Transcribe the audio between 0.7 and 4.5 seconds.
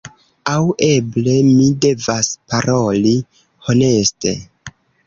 eble mi devas paroli honeste: